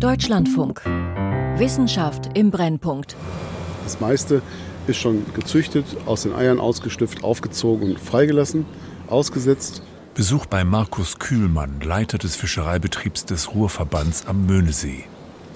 [0.00, 0.84] Deutschlandfunk.
[1.56, 3.16] Wissenschaft im Brennpunkt.
[3.84, 4.42] Das meiste
[4.86, 8.66] ist schon gezüchtet, aus den Eiern ausgestüpft, aufgezogen und freigelassen,
[9.08, 9.80] ausgesetzt.
[10.12, 15.04] Besuch bei Markus Kühlmann, Leiter des Fischereibetriebs des Ruhrverbands am Möhnesee.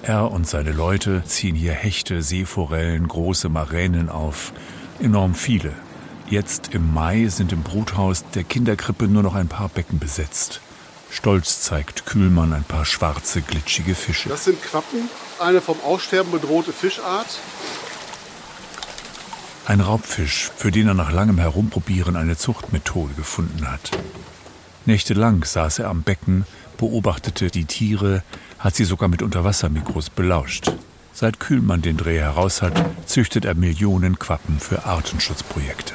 [0.01, 4.53] Er und seine Leute ziehen hier Hechte, Seeforellen, große Maränen auf.
[4.99, 5.71] Enorm viele.
[6.31, 10.61] Jetzt im Mai sind im Bruthaus der Kinderkrippe nur noch ein paar Becken besetzt.
[11.11, 14.29] Stolz zeigt Kühlmann ein paar schwarze, glitschige Fische.
[14.29, 15.09] Das sind Quappen,
[15.39, 17.27] eine vom Aussterben bedrohte Fischart.
[19.65, 23.91] Ein Raubfisch, für den er nach langem Herumprobieren eine Zuchtmethode gefunden hat.
[24.85, 26.45] Nächtelang saß er am Becken,
[26.77, 28.23] beobachtete die Tiere,
[28.57, 30.71] hat sie sogar mit Unterwassermikros belauscht.
[31.13, 35.93] Seit Kühlmann den Dreh heraus hat, züchtet er Millionen Quappen für Artenschutzprojekte.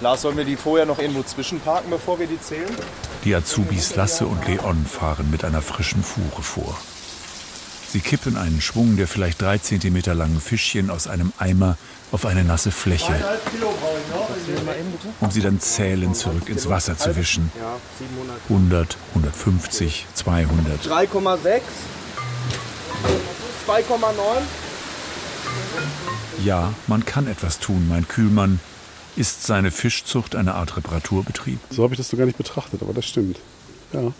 [0.00, 2.74] Lars, sollen wir die vorher noch irgendwo zwischenparken, bevor wir die zählen?
[3.24, 6.76] Die Azubis Lasse und Leon fahren mit einer frischen Fuhre vor.
[7.88, 11.78] Sie kippen einen Schwung der vielleicht drei Zentimeter langen Fischchen aus einem Eimer
[12.12, 13.14] auf eine nasse Fläche,
[15.20, 17.50] um sie dann zählend zurück ins Wasser zu wischen.
[18.50, 20.86] 100, 150, 200.
[20.86, 21.60] 3,6,
[23.66, 24.02] 2,9.
[26.44, 28.60] Ja, man kann etwas tun, mein Kühlmann.
[29.16, 31.58] Ist seine Fischzucht eine Art Reparaturbetrieb?
[31.70, 33.40] So habe ich das so gar nicht betrachtet, aber das stimmt.
[33.92, 34.12] Ja.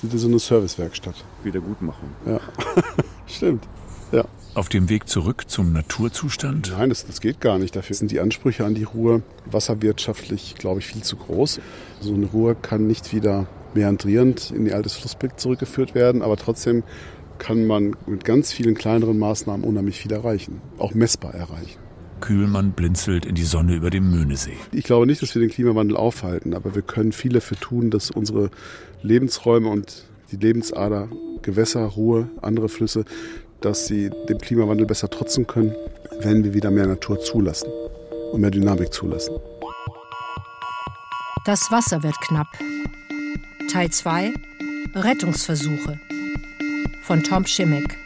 [0.00, 1.14] Sind so eine Servicewerkstatt.
[1.44, 2.10] Wiedergutmachung.
[2.26, 2.40] Ja.
[3.26, 3.68] stimmt.
[4.10, 4.24] Ja.
[4.54, 6.72] Auf dem Weg zurück zum Naturzustand?
[6.76, 7.76] Nein, das, das geht gar nicht.
[7.76, 11.60] Dafür sind die Ansprüche an die Ruhr wasserwirtschaftlich, glaube ich, viel zu groß.
[12.00, 16.82] So eine Ruhr kann nicht wieder meandrierend in die altes Flussbett zurückgeführt werden, aber trotzdem
[17.38, 21.81] kann man mit ganz vielen kleineren Maßnahmen unheimlich viel erreichen, auch messbar erreichen.
[22.22, 24.56] Kühlmann blinzelt in die Sonne über dem Möhnesee.
[24.72, 28.10] Ich glaube nicht, dass wir den Klimawandel aufhalten, aber wir können viel dafür tun, dass
[28.10, 28.50] unsere
[29.02, 31.10] Lebensräume und die Lebensader,
[31.42, 33.04] Gewässer, Ruhe, andere Flüsse,
[33.60, 35.74] dass sie dem Klimawandel besser trotzen können,
[36.20, 37.68] wenn wir wieder mehr Natur zulassen
[38.32, 39.34] und mehr Dynamik zulassen.
[41.44, 42.48] Das Wasser wird knapp.
[43.70, 44.32] Teil 2
[44.94, 45.98] Rettungsversuche
[47.02, 47.96] von Tom Schimmick.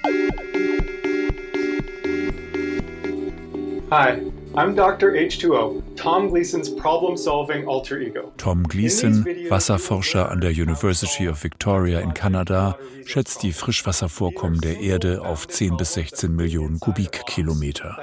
[3.90, 4.20] Hi,
[4.56, 5.12] I'm Dr.
[5.12, 8.32] H2O, Tom Gleason's problem-solving alter ego.
[8.36, 15.22] Tom Gleason, Wasserforscher an der University of Victoria in Kanada, schätzt die Frischwasservorkommen der Erde
[15.22, 17.96] auf 10 bis 16 Millionen Kubikkilometer.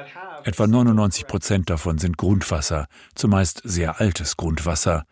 [0.45, 5.03] Etwa 99 Prozent davon sind Grundwasser, zumeist sehr altes Grundwasser,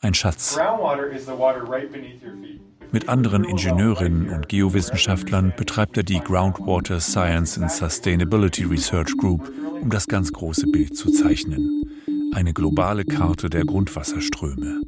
[0.00, 0.56] ein Schatz.
[0.56, 2.60] Groundwater is the water right beneath your feet.
[2.92, 9.52] Mit anderen Ingenieurinnen und Geowissenschaftlern betreibt er die Groundwater Science and Sustainability Research Group,
[9.82, 11.84] um das ganz große Bild zu zeichnen.
[12.32, 14.82] Eine globale Karte der Grundwasserströme.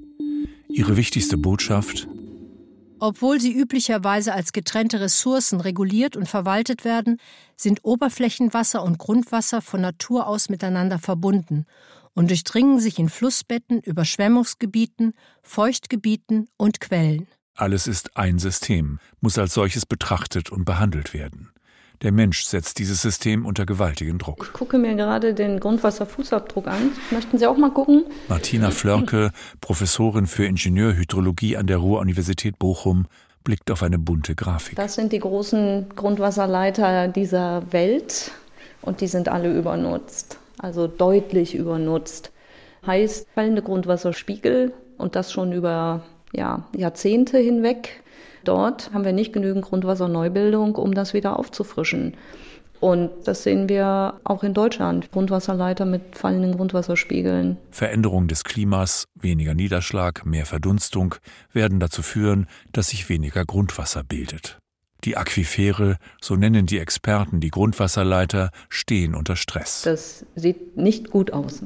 [0.69, 2.09] Ihre wichtigste Botschaft?
[3.01, 7.19] Obwohl sie üblicherweise als getrennte Ressourcen reguliert und verwaltet werden,
[7.57, 11.65] sind Oberflächenwasser und Grundwasser von Natur aus miteinander verbunden
[12.15, 17.29] und durchdringen sich in Flussbetten, Überschwemmungsgebieten, Feuchtgebieten und Quellen.
[17.59, 21.51] Alles ist ein System, muss als solches betrachtet und behandelt werden.
[22.03, 24.45] Der Mensch setzt dieses System unter gewaltigen Druck.
[24.47, 26.93] Ich gucke mir gerade den Grundwasserfußabdruck an.
[27.11, 28.05] Möchten Sie auch mal gucken?
[28.29, 33.07] Martina Flörke, Professorin für Ingenieurhydrologie an der Ruhr-Universität Bochum,
[33.43, 34.77] blickt auf eine bunte Grafik.
[34.77, 38.31] Das sind die großen Grundwasserleiter dieser Welt
[38.83, 42.31] und die sind alle übernutzt, also deutlich übernutzt.
[42.87, 48.03] Heißt fallende Grundwasserspiegel und das schon über ja, Jahrzehnte hinweg.
[48.45, 52.15] Dort haben wir nicht genügend Grundwasserneubildung, um das wieder aufzufrischen.
[52.81, 55.11] Und das sehen wir auch in Deutschland.
[55.11, 57.57] Grundwasserleiter mit fallenden Grundwasserspiegeln.
[57.71, 61.17] Veränderung des Klimas, weniger Niederschlag, mehr Verdunstung
[61.53, 64.59] werden dazu führen, dass sich weniger Grundwasser bildet.
[65.05, 69.83] Die Aquifere, so nennen die Experten die Grundwasserleiter, stehen unter Stress.
[69.83, 71.63] Das sieht nicht gut aus.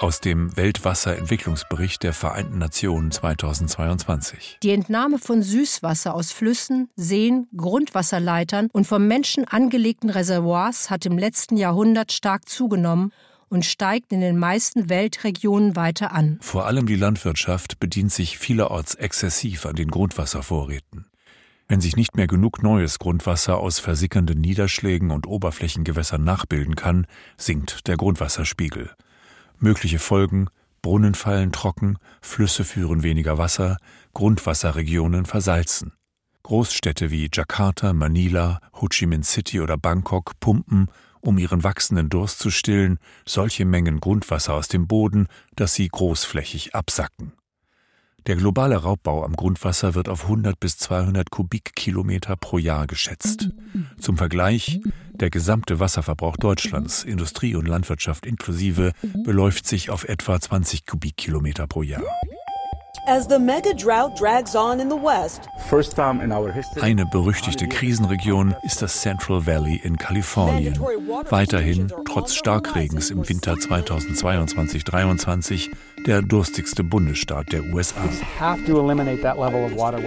[0.00, 4.58] Aus dem Weltwasserentwicklungsbericht der Vereinten Nationen 2022.
[4.62, 11.18] Die Entnahme von Süßwasser aus Flüssen, Seen, Grundwasserleitern und vom Menschen angelegten Reservoirs hat im
[11.18, 13.12] letzten Jahrhundert stark zugenommen
[13.50, 16.38] und steigt in den meisten Weltregionen weiter an.
[16.40, 21.06] Vor allem die Landwirtschaft bedient sich vielerorts exzessiv an den Grundwasservorräten.
[21.68, 27.86] Wenn sich nicht mehr genug neues Grundwasser aus versickernden Niederschlägen und Oberflächengewässern nachbilden kann, sinkt
[27.86, 28.90] der Grundwasserspiegel.
[29.60, 30.48] Mögliche Folgen
[30.82, 33.76] Brunnen fallen trocken, Flüsse führen weniger Wasser,
[34.14, 35.92] Grundwasserregionen versalzen.
[36.42, 40.90] Großstädte wie Jakarta, Manila, Ho Chi Minh City oder Bangkok pumpen,
[41.20, 46.74] um ihren wachsenden Durst zu stillen, solche Mengen Grundwasser aus dem Boden, dass sie großflächig
[46.74, 47.34] absacken.
[48.26, 53.50] Der globale Raubbau am Grundwasser wird auf 100 bis 200 Kubikkilometer pro Jahr geschätzt.
[53.98, 54.80] Zum Vergleich,
[55.12, 58.92] der gesamte Wasserverbrauch Deutschlands, Industrie und Landwirtschaft inklusive,
[59.24, 62.04] beläuft sich auf etwa 20 Kubikkilometer pro Jahr.
[66.80, 70.78] Eine berüchtigte Krisenregion ist das Central Valley in Kalifornien.
[71.30, 75.70] Weiterhin, trotz Starkregens im Winter 2022-23,
[76.06, 78.00] der durstigste Bundesstaat der USA.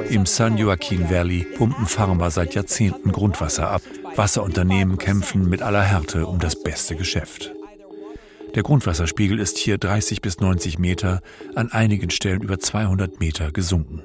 [0.10, 3.82] Im San Joaquin Valley pumpen Farmer seit Jahrzehnten Grundwasser ab.
[4.16, 7.52] Wasserunternehmen kämpfen mit aller Härte um das beste Geschäft.
[8.56, 11.22] Der Grundwasserspiegel ist hier 30 bis 90 Meter,
[11.56, 14.04] an einigen Stellen über 200 Meter gesunken.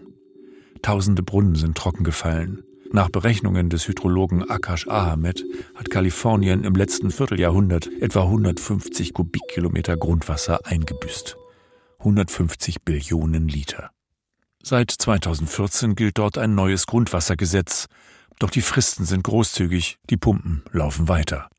[0.81, 2.63] Tausende Brunnen sind trockengefallen.
[2.91, 10.61] Nach Berechnungen des Hydrologen Akash Ahmed hat Kalifornien im letzten Vierteljahrhundert etwa 150 Kubikkilometer Grundwasser
[10.65, 11.37] eingebüßt.
[11.99, 13.91] 150 Billionen Liter.
[14.63, 17.89] Seit 2014 gilt dort ein neues Grundwassergesetz,
[18.39, 21.51] doch die Fristen sind großzügig, die Pumpen laufen weiter.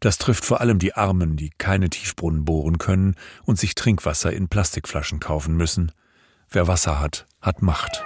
[0.00, 4.48] Das trifft vor allem die Armen, die keine Tiefbrunnen bohren können und sich Trinkwasser in
[4.48, 5.92] Plastikflaschen kaufen müssen.
[6.50, 8.04] Wer Wasser hat, hat Macht.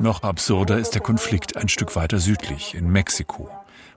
[0.00, 3.50] Noch absurder ist der Konflikt ein Stück weiter südlich, in Mexiko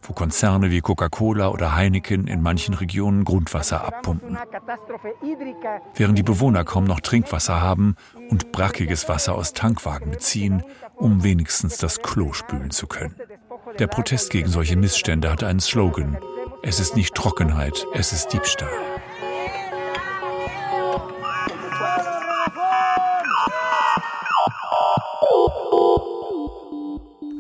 [0.04, 4.38] wo Konzerne wie Coca-Cola oder Heineken in manchen Regionen Grundwasser abpumpen.
[5.96, 7.96] Während die Bewohner kaum noch Trinkwasser haben
[8.30, 10.64] und brackiges Wasser aus Tankwagen beziehen,
[10.96, 13.16] um wenigstens das Klo spülen zu können.
[13.80, 16.18] Der Protest gegen solche Missstände hat einen Slogan.
[16.64, 18.70] Es ist nicht Trockenheit, es ist Diebstahl.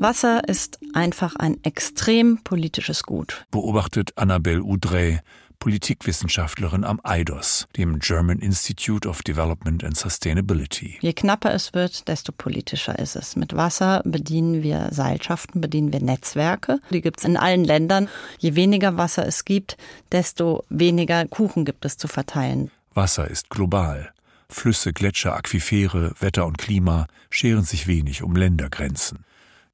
[0.01, 3.45] Wasser ist einfach ein extrem politisches Gut.
[3.51, 5.19] Beobachtet Annabelle Udray,
[5.61, 10.97] Politikwissenschaftlerin am IDOS, dem German Institute of Development and Sustainability.
[11.01, 13.35] Je knapper es wird, desto politischer ist es.
[13.35, 16.79] Mit Wasser bedienen wir Seilschaften, bedienen wir Netzwerke.
[16.89, 18.09] Die gibt es in allen Ländern.
[18.39, 19.77] Je weniger Wasser es gibt,
[20.11, 22.71] desto weniger Kuchen gibt es zu verteilen.
[22.95, 24.11] Wasser ist global.
[24.49, 29.25] Flüsse, Gletscher, Aquifere, Wetter und Klima scheren sich wenig um Ländergrenzen.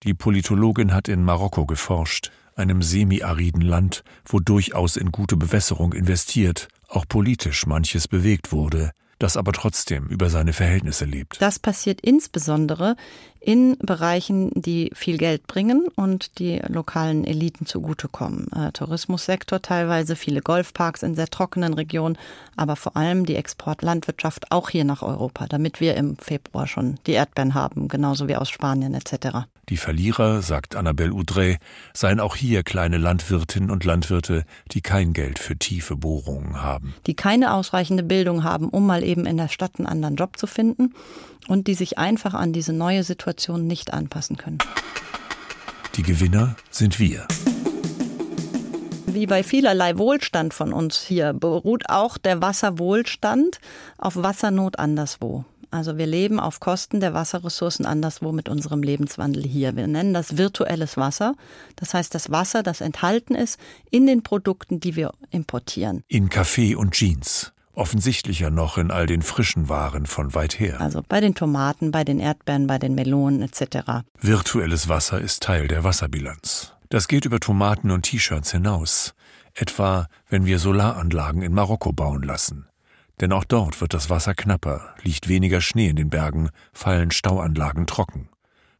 [0.04, 6.68] Die Politologin hat in Marokko geforscht, einem semi-ariden Land, wo durchaus in gute Bewässerung investiert,
[6.88, 11.42] auch politisch manches bewegt wurde, das aber trotzdem über seine Verhältnisse lebt.
[11.42, 12.96] Das passiert insbesondere
[13.40, 18.52] in Bereichen, die viel Geld bringen und die lokalen Eliten zugutekommen.
[18.52, 22.18] Äh, Tourismussektor teilweise, viele Golfparks in sehr trockenen Regionen,
[22.56, 27.14] aber vor allem die Exportlandwirtschaft auch hier nach Europa, damit wir im Februar schon die
[27.14, 29.48] Erdbeeren haben, genauso wie aus Spanien etc.
[29.69, 31.58] Die Verlierer, sagt Annabelle Udre,
[31.94, 36.96] seien auch hier kleine Landwirtinnen und Landwirte, die kein Geld für tiefe Bohrungen haben.
[37.06, 40.48] Die keine ausreichende Bildung haben, um mal eben in der Stadt einen anderen Job zu
[40.48, 40.94] finden
[41.50, 44.60] und die sich einfach an diese neue Situation nicht anpassen können.
[45.96, 47.28] Die Gewinner sind wir.
[49.06, 53.60] Wie bei vielerlei Wohlstand von uns hier beruht auch der Wasserwohlstand
[53.98, 55.44] auf Wassernot anderswo.
[55.72, 59.75] Also wir leben auf Kosten der Wasserressourcen anderswo mit unserem Lebenswandel hier.
[59.75, 61.36] Wir nennen das virtuelles Wasser.
[61.75, 63.60] Das heißt das Wasser, das enthalten ist
[63.92, 66.04] in den Produkten, die wir importieren.
[66.08, 67.54] In Kaffee und Jeans.
[67.74, 70.82] Offensichtlicher noch in all den frischen Waren von weit her.
[70.82, 74.01] Also bei den Tomaten, bei den Erdbeeren, bei den Melonen etc.
[74.20, 76.74] Virtuelles Wasser ist Teil der Wasserbilanz.
[76.89, 79.13] Das geht über Tomaten und T-Shirts hinaus.
[79.53, 82.68] Etwa, wenn wir Solaranlagen in Marokko bauen lassen.
[83.19, 87.88] Denn auch dort wird das Wasser knapper, liegt weniger Schnee in den Bergen, fallen Stauanlagen
[87.88, 88.29] trocken.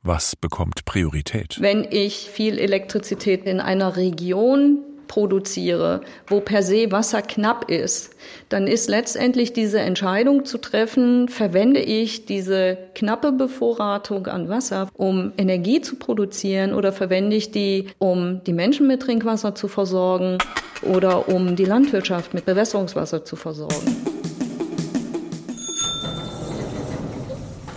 [0.04, 1.58] Was bekommt Priorität?
[1.60, 8.12] Wenn ich viel Elektrizität in einer Region produziere, wo per se Wasser knapp ist,
[8.50, 15.32] dann ist letztendlich diese Entscheidung zu treffen, verwende ich diese knappe Bevorratung an Wasser, um
[15.38, 20.38] Energie zu produzieren oder verwende ich die, um die Menschen mit Trinkwasser zu versorgen
[20.84, 24.17] oder um die Landwirtschaft mit Bewässerungswasser zu versorgen.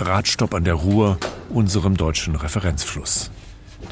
[0.00, 1.18] Radstopp an der Ruhr,
[1.50, 3.30] unserem deutschen Referenzfluss,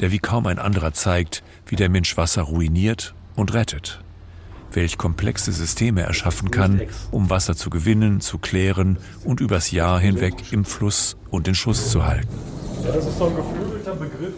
[0.01, 4.01] der wie kaum ein anderer zeigt, wie der Mensch Wasser ruiniert und rettet.
[4.71, 9.99] Welch komplexe Systeme er schaffen kann, um Wasser zu gewinnen, zu klären und übers Jahr
[9.99, 12.27] hinweg im Fluss und in Schuss zu halten.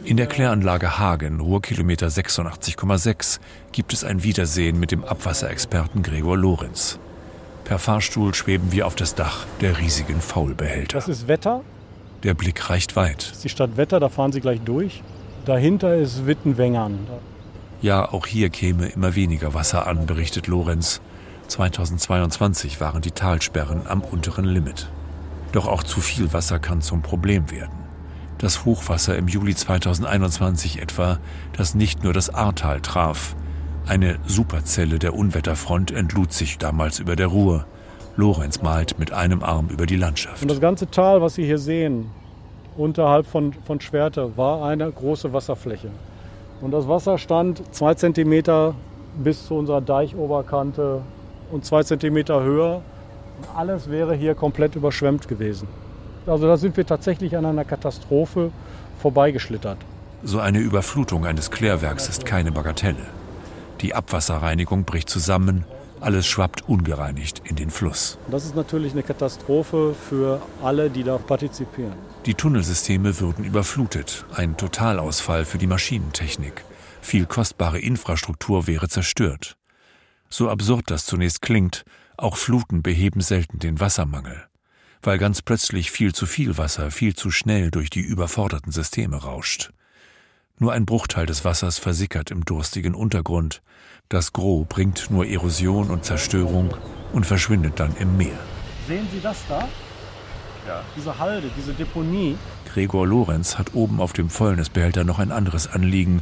[0.03, 3.39] In der Kläranlage Hagen, Ruhrkilometer 86,6,
[3.71, 6.99] gibt es ein Wiedersehen mit dem Abwasserexperten Gregor Lorenz.
[7.63, 10.97] Per Fahrstuhl schweben wir auf das Dach der riesigen Faulbehälter.
[10.97, 11.61] Das ist Wetter.
[12.23, 13.23] Der Blick reicht weit.
[13.23, 15.01] Das ist die Stadt Wetter, da fahren Sie gleich durch.
[15.45, 16.99] Dahinter ist Wittenwengern.
[17.81, 21.01] Ja, auch hier käme immer weniger Wasser an, berichtet Lorenz.
[21.47, 24.89] 2022 waren die Talsperren am unteren Limit.
[25.51, 27.73] Doch auch zu viel Wasser kann zum Problem werden.
[28.37, 31.19] Das Hochwasser im Juli 2021 etwa,
[31.57, 33.35] das nicht nur das Ahrtal traf.
[33.91, 37.65] Eine Superzelle der Unwetterfront entlud sich damals über der Ruhr.
[38.15, 40.41] Lorenz malt mit einem Arm über die Landschaft.
[40.41, 42.09] Und das ganze Tal, was Sie hier sehen,
[42.77, 45.89] unterhalb von, von Schwerte, war eine große Wasserfläche.
[46.61, 48.75] Und das Wasser stand zwei Zentimeter
[49.21, 51.01] bis zu unserer Deichoberkante
[51.51, 52.75] und zwei Zentimeter höher.
[52.75, 55.67] Und alles wäre hier komplett überschwemmt gewesen.
[56.25, 58.51] Also da sind wir tatsächlich an einer Katastrophe
[59.01, 59.79] vorbeigeschlittert.
[60.23, 63.05] So eine Überflutung eines Klärwerks ist keine Bagatelle.
[63.81, 65.65] Die Abwasserreinigung bricht zusammen,
[65.99, 68.17] alles schwappt ungereinigt in den Fluss.
[68.29, 71.93] Das ist natürlich eine Katastrophe für alle, die da partizipieren.
[72.25, 76.63] Die Tunnelsysteme würden überflutet, ein Totalausfall für die Maschinentechnik.
[77.01, 79.57] Viel kostbare Infrastruktur wäre zerstört.
[80.29, 81.83] So absurd das zunächst klingt,
[82.17, 84.43] auch Fluten beheben selten den Wassermangel.
[85.01, 89.71] Weil ganz plötzlich viel zu viel Wasser viel zu schnell durch die überforderten Systeme rauscht.
[90.59, 93.63] Nur ein Bruchteil des Wassers versickert im durstigen Untergrund.
[94.11, 96.75] Das Gros bringt nur Erosion und Zerstörung
[97.13, 98.37] und verschwindet dann im Meer.
[98.85, 99.69] Sehen Sie das da?
[100.67, 100.81] Ja.
[100.97, 102.37] Diese Halde, diese Deponie.
[102.73, 106.21] Gregor Lorenz hat oben auf dem Fäulnisbehälter noch ein anderes Anliegen.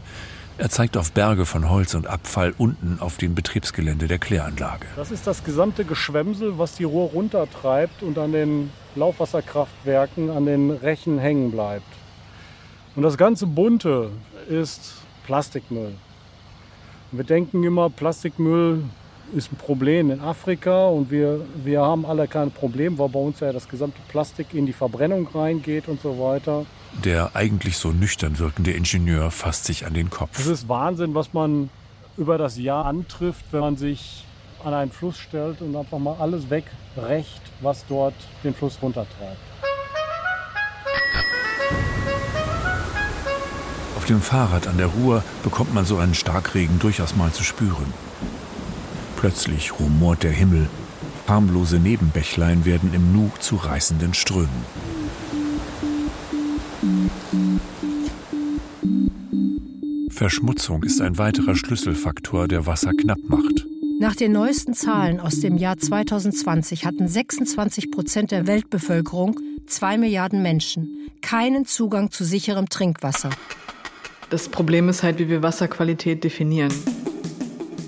[0.60, 4.86] Er zeigt auf Berge von Holz und Abfall unten auf dem Betriebsgelände der Kläranlage.
[4.96, 10.69] Das ist das gesamte Geschwemsel, was die Ruhr runtertreibt und an den Laufwasserkraftwerken, an den
[10.69, 11.91] Rechen hängen bleibt.
[12.96, 14.12] Und das ganze Bunte
[14.48, 14.93] ist
[15.25, 15.96] Plastikmüll.
[17.11, 18.83] Wir denken immer, Plastikmüll
[19.35, 23.39] ist ein Problem in Afrika und wir, wir haben alle kein Problem, weil bei uns
[23.39, 26.67] ja das gesamte Plastik in die Verbrennung reingeht und so weiter.
[27.03, 30.37] Der eigentlich so nüchtern wirkende Ingenieur fasst sich an den Kopf.
[30.37, 31.71] Es ist Wahnsinn, was man
[32.15, 34.25] über das Jahr antrifft, wenn man sich
[34.63, 39.37] an einen Fluss stellt und einfach mal alles wegrecht, was dort den Fluss runtertreibt.
[44.09, 47.93] Dem Fahrrad an der Ruhr bekommt man so einen Starkregen durchaus mal zu spüren.
[49.15, 50.69] Plötzlich rumort der Himmel.
[51.27, 54.49] Harmlose Nebenbächlein werden im Nu zu reißenden Strömen.
[60.09, 63.65] Verschmutzung ist ein weiterer Schlüsselfaktor, der Wasser knapp macht.
[63.99, 70.41] Nach den neuesten Zahlen aus dem Jahr 2020 hatten 26 Prozent der Weltbevölkerung, zwei Milliarden
[70.41, 73.29] Menschen, keinen Zugang zu sicherem Trinkwasser.
[74.29, 76.71] Das Problem ist halt, wie wir Wasserqualität definieren.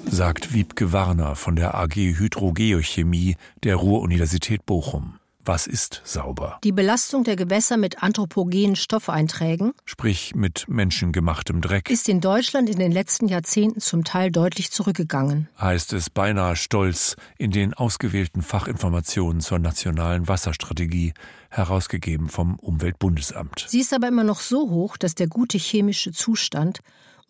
[0.07, 5.20] Sagt Wiebke Warner von der AG Hydrogeochemie der Ruhr-Universität Bochum.
[5.43, 6.59] Was ist sauber?
[6.63, 12.77] Die Belastung der Gewässer mit anthropogenen Stoffeinträgen, sprich mit menschengemachtem Dreck, ist in Deutschland in
[12.77, 15.49] den letzten Jahrzehnten zum Teil deutlich zurückgegangen.
[15.59, 21.13] Heißt es beinahe stolz in den ausgewählten Fachinformationen zur nationalen Wasserstrategie,
[21.49, 23.65] herausgegeben vom Umweltbundesamt.
[23.67, 26.79] Sie ist aber immer noch so hoch, dass der gute chemische Zustand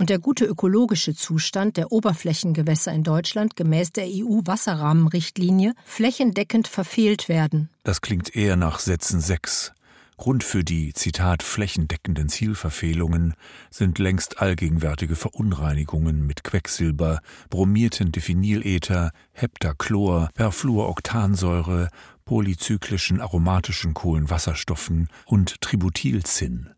[0.01, 7.69] und der gute ökologische Zustand der Oberflächengewässer in Deutschland gemäß der EU-Wasserrahmenrichtlinie flächendeckend verfehlt werden.
[7.83, 9.73] Das klingt eher nach Sätzen 6.
[10.17, 13.35] Grund für die, Zitat, flächendeckenden Zielverfehlungen
[13.69, 17.19] sind längst allgegenwärtige Verunreinigungen mit Quecksilber,
[17.51, 21.89] bromierten Dephenilether, Heptachlor, Perfluoroktansäure,
[22.25, 26.71] polyzyklischen aromatischen Kohlenwasserstoffen und Tributylzinn.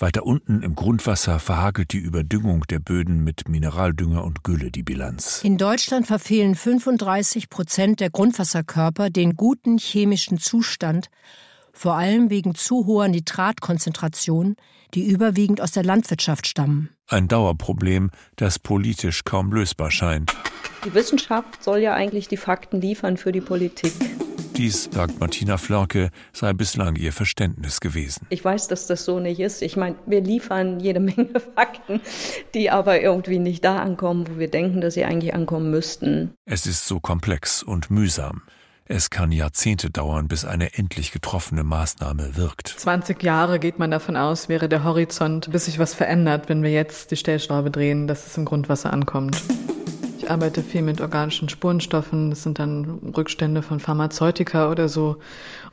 [0.00, 5.42] Weiter unten im Grundwasser verhagelt die Überdüngung der Böden mit Mineraldünger und Gülle die Bilanz.
[5.44, 11.10] In Deutschland verfehlen 35 Prozent der Grundwasserkörper den guten chemischen Zustand,
[11.72, 14.56] vor allem wegen zu hoher Nitratkonzentrationen,
[14.94, 16.90] die überwiegend aus der Landwirtschaft stammen.
[17.06, 20.34] Ein Dauerproblem, das politisch kaum lösbar scheint.
[20.84, 23.92] Die Wissenschaft soll ja eigentlich die Fakten liefern für die Politik.
[24.60, 28.26] Dies, sagt Martina Flörke, sei bislang ihr Verständnis gewesen.
[28.28, 29.62] Ich weiß, dass das so nicht ist.
[29.62, 32.02] Ich meine, wir liefern jede Menge Fakten,
[32.52, 36.34] die aber irgendwie nicht da ankommen, wo wir denken, dass sie eigentlich ankommen müssten.
[36.44, 38.42] Es ist so komplex und mühsam.
[38.84, 42.68] Es kann Jahrzehnte dauern, bis eine endlich getroffene Maßnahme wirkt.
[42.68, 46.70] 20 Jahre geht man davon aus, wäre der Horizont, bis sich was verändert, wenn wir
[46.70, 49.42] jetzt die Stellschraube drehen, dass es im Grundwasser ankommt.
[50.30, 52.30] Ich arbeite viel mit organischen Spurenstoffen.
[52.30, 55.16] Das sind dann Rückstände von Pharmazeutika oder so.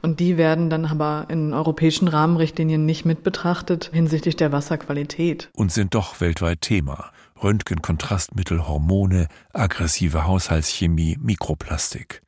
[0.01, 5.51] Und die werden dann aber in europäischen Rahmenrichtlinien nicht mit betrachtet hinsichtlich der Wasserqualität.
[5.53, 7.11] Und sind doch weltweit Thema.
[7.43, 12.23] Röntgen, Kontrastmittel, Hormone, aggressive Haushaltschemie, Mikroplastik.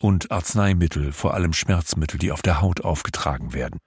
[0.00, 3.80] Und Arzneimittel, vor allem Schmerzmittel, die auf der Haut aufgetragen werden.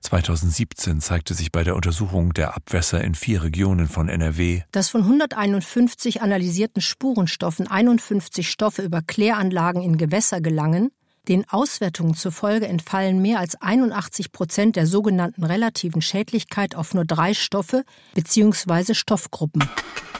[0.00, 5.02] 2017 zeigte sich bei der Untersuchung der Abwässer in vier Regionen von NRW, dass von
[5.02, 10.90] 151 analysierten Spurenstoffen 51 Stoffe über Kläranlagen in Gewässer gelangen.
[11.28, 17.34] Den Auswertungen zufolge entfallen mehr als 81 Prozent der sogenannten relativen Schädlichkeit auf nur drei
[17.34, 18.94] Stoffe bzw.
[18.94, 19.68] Stoffgruppen.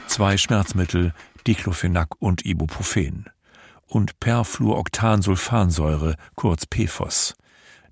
[0.06, 1.14] Zwei Schmerzmittel,
[1.46, 3.30] Diclofenac und Ibuprofen.
[3.87, 7.34] Und Perfluoroktansulfansäure, kurz PFOS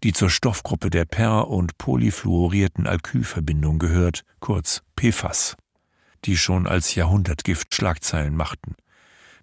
[0.03, 5.57] die zur Stoffgruppe der per- und polyfluorierten Alkylverbindung gehört, kurz PFAS,
[6.25, 8.77] die schon als Jahrhundertgift Schlagzeilen machten.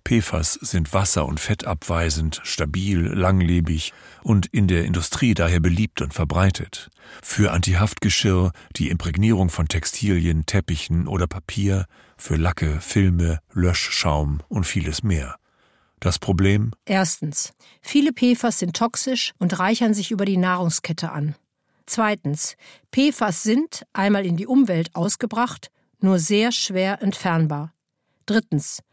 [0.08, 6.90] PFAS sind wasser- und fettabweisend, stabil, langlebig und in der Industrie daher beliebt und verbreitet.
[7.24, 11.86] Für Antihaftgeschirr, die Imprägnierung von Textilien, Teppichen oder Papier,
[12.18, 15.38] für Lacke, Filme, Löschschaum und vieles mehr.
[16.06, 16.70] Das Problem?
[16.86, 17.52] Erstens.
[17.82, 21.34] Viele PFAS sind toxisch und reichern sich über die Nahrungskette an.
[21.88, 22.58] Zweitens.
[22.92, 27.74] PFAS sind, einmal in die Umwelt ausgebracht, nur sehr schwer entfernbar.
[28.28, 28.84] Drittens.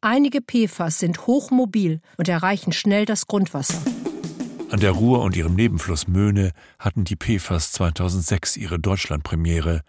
[0.00, 3.82] Einige PFAS sind hochmobil und erreichen schnell das Grundwasser.
[4.70, 9.82] An der Ruhr und ihrem Nebenfluss Möhne hatten die PFAS 2006 ihre Deutschlandpremiere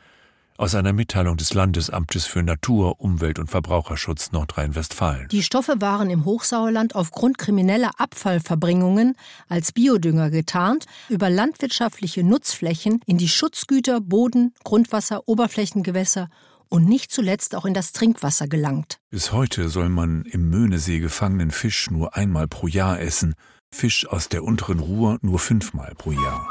[0.57, 5.27] aus einer Mitteilung des Landesamtes für Natur, Umwelt und Verbraucherschutz Nordrhein-Westfalen.
[5.29, 9.15] Die Stoffe waren im Hochsauerland aufgrund krimineller Abfallverbringungen
[9.49, 16.29] als Biodünger getarnt, über landwirtschaftliche Nutzflächen in die Schutzgüter, Boden, Grundwasser, Oberflächengewässer
[16.69, 18.97] und nicht zuletzt auch in das Trinkwasser gelangt.
[19.11, 23.35] Bis heute soll man im Möhnesee gefangenen Fisch nur einmal pro Jahr essen,
[23.71, 26.47] Fisch aus der unteren Ruhr nur fünfmal pro Jahr.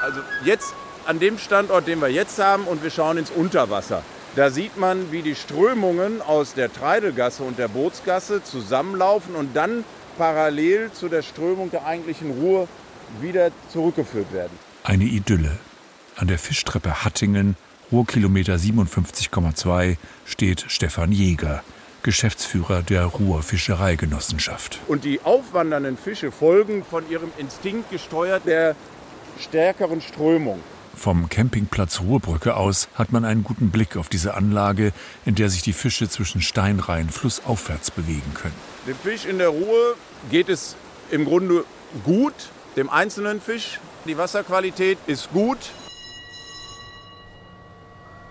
[0.00, 0.74] Also jetzt
[1.06, 4.02] an dem Standort, den wir jetzt haben, und wir schauen ins Unterwasser.
[4.36, 9.84] Da sieht man, wie die Strömungen aus der Treidelgasse und der Bootsgasse zusammenlaufen und dann
[10.18, 12.66] parallel zu der Strömung der eigentlichen Ruhr
[13.20, 14.58] wieder zurückgeführt werden.
[14.82, 15.58] Eine Idylle.
[16.16, 17.56] An der Fischtreppe Hattingen,
[17.92, 21.62] Ruhrkilometer 57,2, steht Stefan Jäger,
[22.02, 24.80] Geschäftsführer der Ruhr Fischereigenossenschaft.
[24.88, 28.74] Und die aufwandernden Fische folgen von ihrem Instinkt gesteuert der
[29.38, 30.60] stärkeren Strömung.
[30.96, 34.92] Vom Campingplatz Ruhrbrücke aus hat man einen guten Blick auf diese Anlage,
[35.24, 38.54] in der sich die Fische zwischen Steinreihen flussaufwärts bewegen können.
[38.86, 39.94] Dem Fisch in der Ruhe
[40.30, 40.76] geht es
[41.10, 41.64] im Grunde
[42.04, 42.34] gut,
[42.76, 43.80] dem einzelnen Fisch.
[44.06, 45.58] Die Wasserqualität ist gut.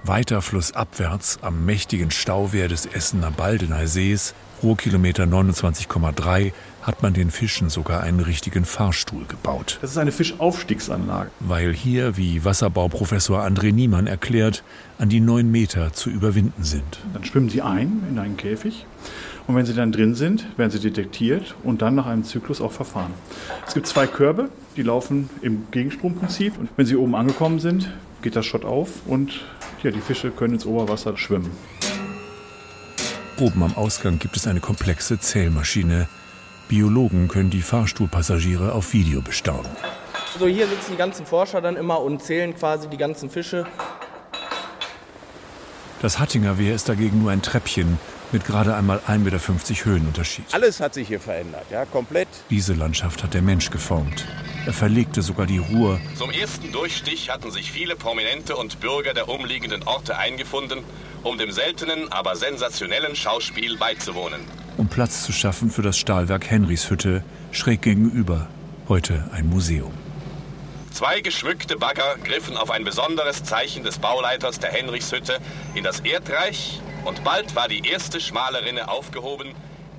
[0.03, 6.51] Weiter flussabwärts am mächtigen Stauwehr des Essener Baldener Sees, Ruhrkilometer 29,3,
[6.83, 9.79] hat man den Fischen sogar einen richtigen Fahrstuhl gebaut.
[9.81, 11.31] Das ist eine Fischaufstiegsanlage.
[11.39, 14.63] Weil hier, wie Wasserbauprofessor André Niemann erklärt,
[14.99, 16.99] an die neun Meter zu überwinden sind.
[17.13, 18.85] Dann schwimmen sie ein in einen Käfig.
[19.47, 22.71] Und wenn sie dann drin sind, werden sie detektiert und dann nach einem Zyklus auch
[22.71, 23.11] verfahren.
[23.67, 26.57] Es gibt zwei Körbe, die laufen im Gegenstromprinzip.
[26.57, 27.91] Und wenn sie oben angekommen sind,
[28.21, 29.41] geht das Schott auf und
[29.83, 31.51] ja, die Fische können ins Oberwasser schwimmen.
[33.39, 36.07] Oben am Ausgang gibt es eine komplexe Zählmaschine,
[36.67, 39.69] Biologen können die Fahrstuhlpassagiere auf Video bestaunen.
[40.33, 43.65] Also hier sitzen die ganzen Forscher dann immer und zählen quasi die ganzen Fische.
[46.01, 47.99] Das Hattinger Wehr ist dagegen nur ein Treppchen
[48.31, 49.39] mit gerade einmal 1,50 Meter
[49.85, 50.45] Höhenunterschied.
[50.51, 52.27] Alles hat sich hier verändert, ja, komplett.
[52.49, 54.25] Diese Landschaft hat der Mensch geformt.
[54.65, 55.99] Er verlegte sogar die Ruhr.
[56.15, 60.79] Zum ersten Durchstich hatten sich viele Prominente und Bürger der umliegenden Orte eingefunden,
[61.21, 64.41] um dem seltenen, aber sensationellen Schauspiel beizuwohnen
[64.77, 68.47] um Platz zu schaffen für das Stahlwerk Henrichshütte, schräg gegenüber,
[68.87, 69.91] heute ein Museum.
[70.91, 75.39] Zwei geschmückte Bagger griffen auf ein besonderes Zeichen des Bauleiters der Henrichshütte
[75.73, 79.53] in das Erdreich und bald war die erste schmale Rinne aufgehoben,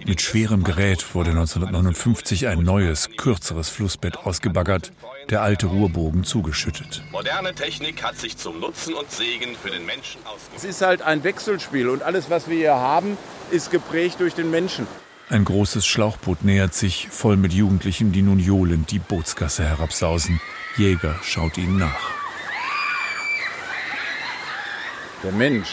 [0.06, 4.92] mit schwerem Gerät wurde 1959 ein neues, kürzeres Flussbett ausgebaggert,
[5.30, 7.02] der alte Ruhrbogen zugeschüttet.
[7.12, 10.56] Moderne Technik hat sich zum Nutzen und Segen für den Menschen ausgewirkt.
[10.56, 13.16] Es ist halt ein Wechselspiel und alles, was wir hier haben,
[13.50, 14.87] ist geprägt durch den Menschen.
[15.30, 20.40] Ein großes Schlauchboot nähert sich, voll mit Jugendlichen, die nun johlend die Bootsgasse herabsausen.
[20.76, 22.10] Jäger schaut ihnen nach.
[25.22, 25.68] Der Mensch.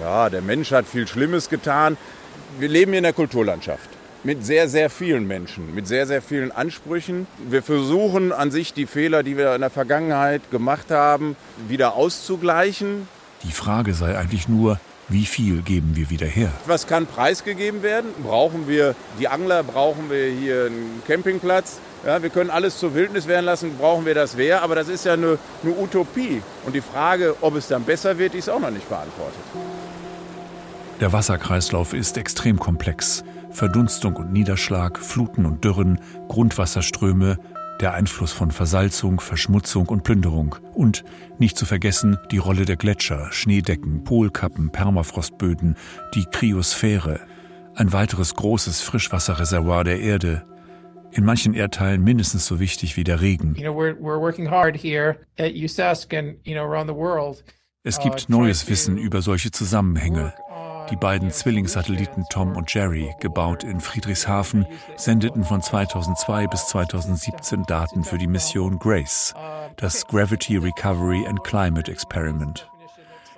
[0.00, 1.96] Ja, der Mensch hat viel Schlimmes getan
[2.58, 3.90] wir leben hier in der Kulturlandschaft
[4.26, 7.28] mit sehr, sehr vielen Menschen, mit sehr, sehr vielen Ansprüchen.
[7.48, 11.36] Wir versuchen an sich die Fehler, die wir in der Vergangenheit gemacht haben,
[11.68, 13.06] wieder auszugleichen.
[13.44, 16.50] Die Frage sei eigentlich nur, wie viel geben wir wieder her?
[16.66, 18.10] Was kann preisgegeben werden?
[18.24, 19.62] Brauchen wir die Angler?
[19.62, 21.78] Brauchen wir hier einen Campingplatz?
[22.04, 25.04] Ja, wir können alles zur Wildnis werden lassen, brauchen wir das Wehr, aber das ist
[25.04, 26.42] ja eine, eine Utopie.
[26.64, 29.38] Und die Frage, ob es dann besser wird, ist auch noch nicht beantwortet.
[31.00, 33.22] Der Wasserkreislauf ist extrem komplex.
[33.56, 37.38] Verdunstung und Niederschlag, Fluten und Dürren, Grundwasserströme,
[37.80, 41.04] der Einfluss von Versalzung, Verschmutzung und Plünderung und
[41.38, 45.76] nicht zu vergessen die Rolle der Gletscher, Schneedecken, Polkappen, Permafrostböden,
[46.14, 47.20] die Kryosphäre,
[47.74, 50.44] ein weiteres großes Frischwasserreservoir der Erde,
[51.12, 53.54] in manchen Erdteilen mindestens so wichtig wie der Regen.
[57.84, 60.34] Es gibt neues Wissen über solche Zusammenhänge.
[60.90, 68.04] Die beiden Zwillingssatelliten Tom und Jerry, gebaut in Friedrichshafen, sendeten von 2002 bis 2017 Daten
[68.04, 69.34] für die Mission GRACE,
[69.76, 72.70] das Gravity Recovery and Climate Experiment.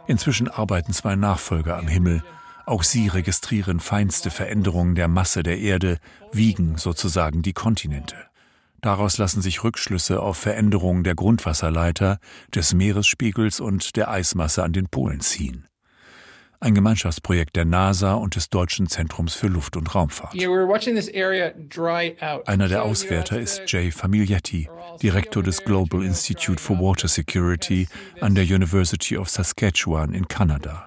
[0.06, 2.22] Inzwischen arbeiten zwei Nachfolger am Himmel.
[2.66, 5.98] Auch sie registrieren feinste Veränderungen der Masse der Erde,
[6.32, 8.16] wiegen sozusagen die Kontinente.
[8.82, 12.18] Daraus lassen sich Rückschlüsse auf Veränderungen der Grundwasserleiter,
[12.54, 15.67] des Meeresspiegels und der Eismasse an den Polen ziehen
[16.60, 20.34] ein Gemeinschaftsprojekt der NASA und des Deutschen Zentrums für Luft- und Raumfahrt.
[22.46, 24.68] Einer der Auswerter ist Jay Famiglietti,
[25.02, 27.88] Direktor des Global Institute for Water Security
[28.20, 30.86] an der University of Saskatchewan in Kanada.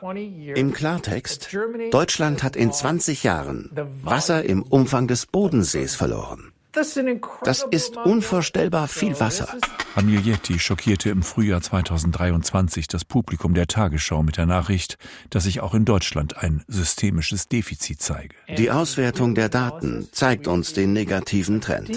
[0.56, 1.56] Im Klartext,
[1.92, 3.72] Deutschland hat in 20 Jahren
[4.04, 6.51] Wasser im Umfang des Bodensees verloren.
[6.74, 9.48] Das ist unvorstellbar viel Wasser.
[9.96, 14.98] Amiglietti schockierte im Frühjahr 2023 das Publikum der Tagesschau mit der Nachricht,
[15.30, 18.36] dass sich auch in Deutschland ein systemisches Defizit zeige.
[18.58, 21.90] Die Auswertung der Daten zeigt uns den negativen Trend.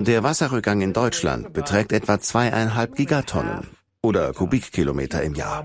[0.00, 3.66] Der Wasserrückgang in Deutschland beträgt etwa zweieinhalb Gigatonnen
[4.02, 5.64] oder Kubikkilometer im Jahr.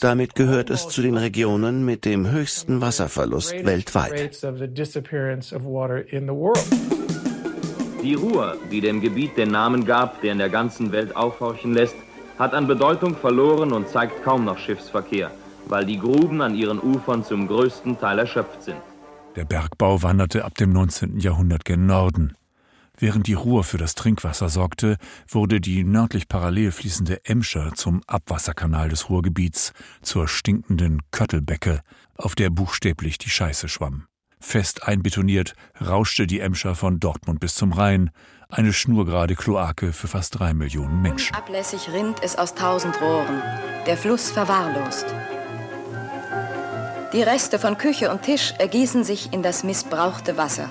[0.00, 4.42] Damit gehört es zu den Regionen mit dem höchsten Wasserverlust weltweit.
[8.02, 11.96] Die Ruhr, die dem Gebiet den Namen gab, der in der ganzen Welt aufhorchen lässt,
[12.38, 15.30] hat an Bedeutung verloren und zeigt kaum noch Schiffsverkehr,
[15.68, 18.76] weil die Gruben an ihren Ufern zum größten Teil erschöpft sind.
[19.36, 21.18] Der Bergbau wanderte ab dem 19.
[21.18, 22.34] Jahrhundert gen Norden.
[22.96, 28.88] Während die Ruhr für das Trinkwasser sorgte, wurde die nördlich parallel fließende Emscher zum Abwasserkanal
[28.88, 31.80] des Ruhrgebiets, zur stinkenden Köttelbecke,
[32.16, 34.06] auf der buchstäblich die Scheiße schwamm.
[34.38, 38.10] Fest einbetoniert rauschte die Emscher von Dortmund bis zum Rhein,
[38.48, 41.34] eine schnurgerade Kloake für fast drei Millionen Menschen.
[41.34, 43.42] Ablässig rinnt es aus tausend Rohren,
[43.86, 45.06] der Fluss verwahrlost.
[47.12, 50.68] Die Reste von Küche und Tisch ergießen sich in das missbrauchte Wasser.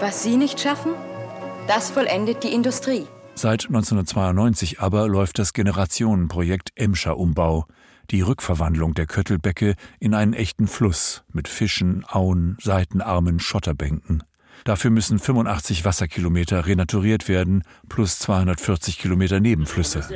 [0.00, 0.92] Was Sie nicht schaffen,
[1.68, 3.06] das vollendet die Industrie.
[3.34, 7.66] Seit 1992 aber läuft das Generationenprojekt Emscher Umbau,
[8.10, 14.22] die Rückverwandlung der Köttelbecke in einen echten Fluss mit Fischen, Auen, Seitenarmen, Schotterbänken.
[14.64, 20.08] Dafür müssen 85 Wasserkilometer renaturiert werden, plus 240 Kilometer Nebenflüsse.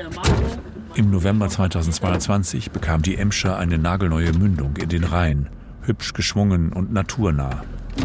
[0.94, 5.50] Im November 2022 bekam die Emscher eine nagelneue Mündung in den Rhein,
[5.82, 7.62] hübsch geschwungen und naturnah.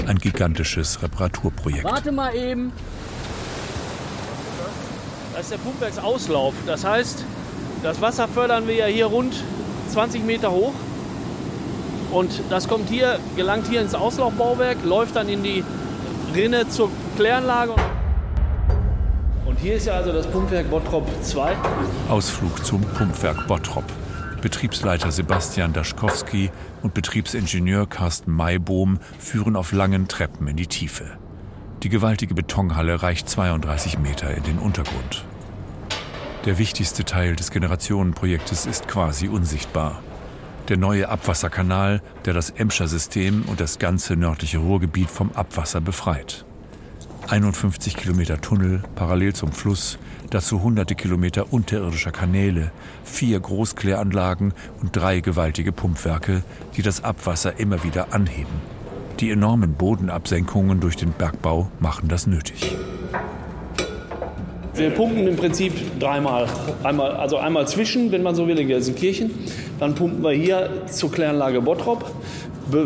[0.07, 1.83] Ein gigantisches Reparaturprojekt.
[1.83, 2.71] Warte mal eben.
[5.33, 6.53] Das ist der Pumpwerksauslauf.
[6.65, 7.23] Das heißt,
[7.83, 9.33] das Wasser fördern wir ja hier rund
[9.89, 10.73] 20 Meter hoch.
[12.11, 15.63] Und das kommt hier, gelangt hier ins Auslaufbauwerk, läuft dann in die
[16.35, 17.73] Rinne zur Kläranlage.
[19.45, 21.55] Und hier ist ja also das Pumpwerk Bottrop 2.
[22.09, 23.85] Ausflug zum Pumpwerk Bottrop.
[24.39, 31.17] Betriebsleiter Sebastian Daschkowski und Betriebsingenieur Carsten Maibohm führen auf langen Treppen in die Tiefe.
[31.83, 35.25] Die gewaltige Betonhalle reicht 32 Meter in den Untergrund.
[36.45, 40.01] Der wichtigste Teil des Generationenprojektes ist quasi unsichtbar.
[40.69, 46.45] Der neue Abwasserkanal, der das Emscher System und das ganze nördliche Ruhrgebiet vom Abwasser befreit.
[47.27, 49.99] 51 Kilometer Tunnel parallel zum Fluss,
[50.29, 52.71] dazu hunderte Kilometer unterirdischer Kanäle,
[53.03, 56.43] vier Großkläranlagen und drei gewaltige Pumpwerke,
[56.75, 58.53] die das Abwasser immer wieder anheben.
[59.19, 62.75] Die enormen Bodenabsenkungen durch den Bergbau machen das nötig.
[64.79, 66.47] Wir pumpen im Prinzip dreimal.
[66.83, 69.31] Einmal, also einmal zwischen, wenn man so will, in Gelsenkirchen.
[69.77, 72.09] Dann pumpen wir hier zur Kläranlage Bottrop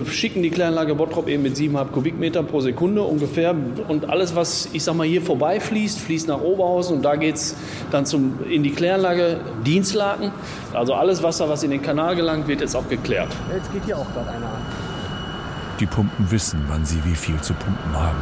[0.05, 3.55] schicken die Kläranlage Bottrop eben mit 7,5 Kubikmeter pro Sekunde ungefähr.
[3.87, 7.55] Und alles, was ich sag mal hier vorbeifließt, fließt nach Oberhausen und da geht es
[7.91, 10.31] dann zum, in die Kläranlage Dienstlaken.
[10.73, 13.29] Also alles Wasser, was in den Kanal gelangt, wird jetzt auch geklärt.
[13.53, 14.61] Jetzt geht hier auch gerade einer an.
[15.79, 18.17] Die Pumpen wissen, wann sie wie viel zu pumpen haben.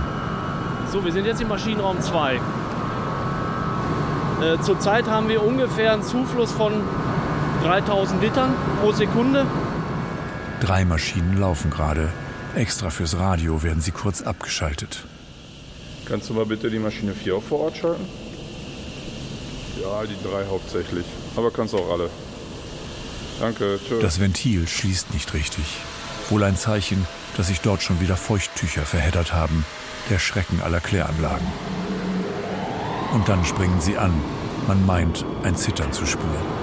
[0.91, 2.35] So, wir sind jetzt im Maschinenraum 2.
[2.35, 2.39] Äh,
[4.61, 6.73] zurzeit haben wir ungefähr einen Zufluss von
[7.63, 9.45] 3000 Litern pro Sekunde.
[10.61, 12.13] Drei Maschinen laufen gerade.
[12.55, 15.05] Extra fürs Radio werden sie kurz abgeschaltet.
[16.05, 18.05] Kannst du mal bitte die Maschine 4 auch vor Ort schalten?
[19.81, 21.05] Ja, die drei hauptsächlich.
[21.35, 22.11] Aber kannst auch alle.
[23.39, 24.01] Danke, tschüss.
[24.01, 25.65] Das Ventil schließt nicht richtig.
[26.29, 29.65] Wohl ein Zeichen, dass sich dort schon wieder Feuchttücher verheddert haben,
[30.11, 31.47] der Schrecken aller Kläranlagen.
[33.13, 34.13] Und dann springen sie an.
[34.67, 36.60] Man meint, ein Zittern zu spüren.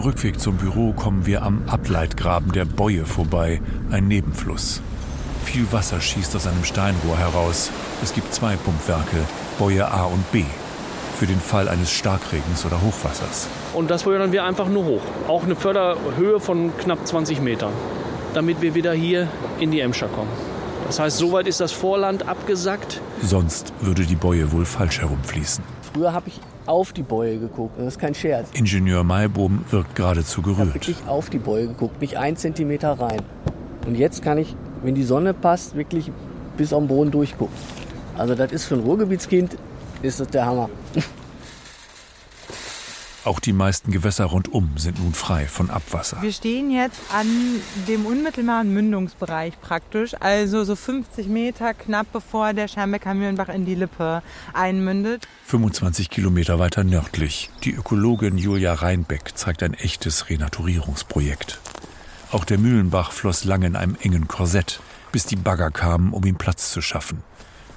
[0.00, 3.60] Dem Rückweg zum Büro kommen wir am Ableitgraben der Bäue vorbei,
[3.90, 4.80] ein Nebenfluss.
[5.44, 7.70] Viel Wasser schießt aus einem Steinrohr heraus.
[8.02, 9.18] Es gibt zwei Pumpwerke,
[9.58, 10.44] Bäue A und B,
[11.18, 13.48] für den Fall eines Starkregens oder Hochwassers.
[13.74, 15.02] Und das feuern wir einfach nur hoch.
[15.28, 17.72] Auch eine Förderhöhe von knapp 20 Metern,
[18.32, 20.30] damit wir wieder hier in die Emscher kommen.
[20.86, 23.02] Das heißt, soweit ist das Vorland abgesackt.
[23.22, 25.62] Sonst würde die Bäue wohl falsch herumfließen.
[25.92, 27.78] Früher habe ich auf die Bäue geguckt.
[27.78, 28.48] Das ist kein Scherz.
[28.52, 30.58] Ingenieur Maibohm wirkt geradezu gerührt.
[30.58, 33.22] Ich habe wirklich auf die Bäue geguckt, nicht ein Zentimeter rein.
[33.86, 36.10] Und jetzt kann ich, wenn die Sonne passt, wirklich
[36.56, 37.54] bis am Boden durchgucken.
[38.16, 39.56] Also das ist für ein Ruhrgebietskind
[40.02, 40.70] ist das der Hammer.
[43.22, 46.22] Auch die meisten Gewässer rundum sind nun frei von Abwasser.
[46.22, 47.26] Wir stehen jetzt an
[47.86, 53.74] dem unmittelbaren Mündungsbereich praktisch, also so 50 Meter knapp bevor der Schermbecker Mühlenbach in die
[53.74, 54.22] Lippe
[54.54, 55.28] einmündet.
[55.46, 57.50] 25 Kilometer weiter nördlich.
[57.64, 61.60] Die Ökologin Julia Reinbeck zeigt ein echtes Renaturierungsprojekt.
[62.32, 64.80] Auch der Mühlenbach floss lange in einem engen Korsett,
[65.12, 67.22] bis die Bagger kamen, um ihm Platz zu schaffen.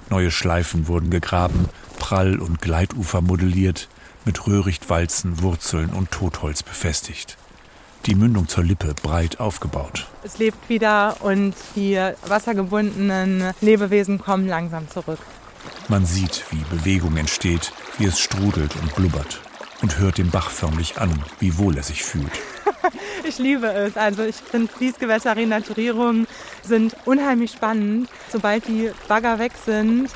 [0.08, 3.88] Neue Schleifen wurden gegraben, Prall- und Gleitufer modelliert,
[4.24, 7.36] mit Röhrichtwalzen, Wurzeln und Totholz befestigt.
[8.06, 10.06] Die Mündung zur Lippe breit aufgebaut.
[10.22, 15.20] Es lebt wieder und die wassergebundenen Lebewesen kommen langsam zurück.
[15.88, 19.40] Man sieht, wie Bewegung entsteht, wie es strudelt und blubbert
[19.82, 21.10] und hört den Bach förmlich an,
[21.40, 22.32] wie wohl er sich fühlt.
[23.24, 23.96] ich liebe es.
[23.96, 26.26] Also ich finde Fließgewässer-Renaturierungen
[26.62, 28.08] sind unheimlich spannend.
[28.30, 30.10] Sobald die Bagger weg sind,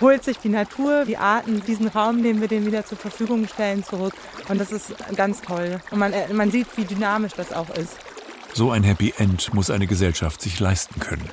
[0.00, 3.84] holt sich die Natur, die Arten, diesen Raum, den wir denen wieder zur Verfügung stellen,
[3.84, 4.14] zurück.
[4.48, 5.80] Und das ist ganz toll.
[5.90, 7.96] Und man, äh, man sieht, wie dynamisch das auch ist.
[8.52, 11.28] So ein Happy End muss eine Gesellschaft sich leisten können.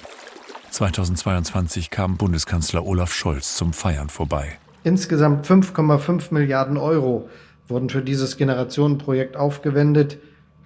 [0.71, 4.57] 2022 kam Bundeskanzler Olaf Scholz zum Feiern vorbei.
[4.83, 7.29] Insgesamt 5,5 Milliarden Euro
[7.67, 10.17] wurden für dieses Generationenprojekt aufgewendet.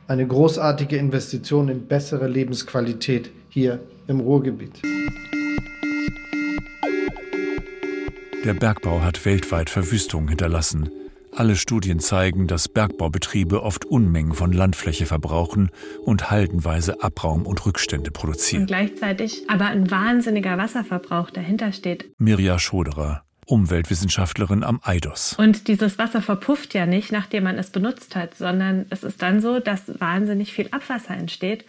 [0.08, 4.82] Eine großartige Investition in bessere Lebensqualität hier im Ruhrgebiet.
[8.46, 10.92] Der Bergbau hat weltweit Verwüstungen hinterlassen.
[11.32, 15.72] Alle Studien zeigen, dass Bergbaubetriebe oft Unmengen von Landfläche verbrauchen
[16.04, 18.62] und haldenweise Abraum und Rückstände produzieren.
[18.62, 22.06] Und gleichzeitig aber ein wahnsinniger Wasserverbrauch dahinter steht.
[22.20, 25.34] Mirja Schoderer, Umweltwissenschaftlerin am Eidos.
[25.40, 29.42] Und dieses Wasser verpufft ja nicht, nachdem man es benutzt hat, sondern es ist dann
[29.42, 31.66] so, dass wahnsinnig viel Abwasser entsteht.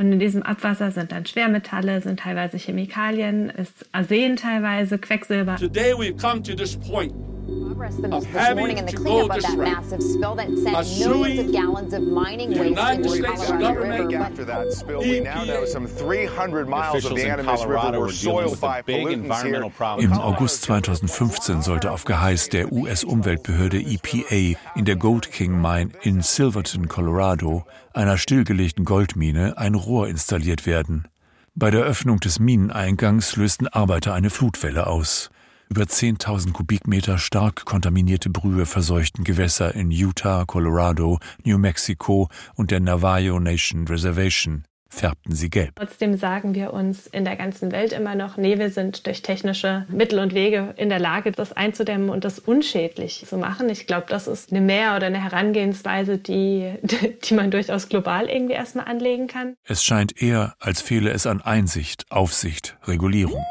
[0.00, 5.56] Und in diesem Abwasser sind dann Schwermetalle, sind teilweise Chemikalien, ist Arsen teilweise, Quecksilber.
[5.56, 9.42] Today we've come to this point progress the most this morning in the cleanup of
[9.42, 14.16] that massive spill that sent millions of gallons of mining waste into the Colorado River.
[14.16, 18.60] After that spill, we now know some 300 miles of the Animas River were soiled
[18.60, 19.62] by pollutants here.
[19.98, 26.22] Im August 2015 sollte auf Geheiß der US-Umweltbehörde EPA in der Gold King Mine in
[26.22, 31.08] Silverton, Colorado, einer stillgelegten Goldmine, ein Rohr installiert werden.
[31.54, 35.30] Bei der Öffnung des Mineneingangs lösten Arbeiter eine Flutwelle aus.
[35.72, 42.80] Über 10.000 Kubikmeter stark kontaminierte Brühe verseuchten Gewässer in Utah, Colorado, New Mexico und der
[42.80, 45.76] Navajo Nation Reservation färbten sie gelb.
[45.76, 49.86] Trotzdem sagen wir uns in der ganzen Welt immer noch, nee, wir sind durch technische
[49.88, 53.68] Mittel und Wege in der Lage, das einzudämmen und das unschädlich zu machen.
[53.68, 56.74] Ich glaube, das ist eine Mehr- oder eine Herangehensweise, die,
[57.24, 59.54] die man durchaus global irgendwie erstmal anlegen kann.
[59.62, 63.46] Es scheint eher, als fehle es an Einsicht, Aufsicht, Regulierung.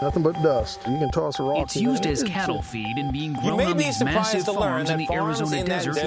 [0.00, 0.80] Nothing but dust.
[0.86, 1.74] You can toss rocks.
[1.74, 5.64] It's used as cattle feed and being grown on these massive farms in the Arizona
[5.64, 5.98] desert.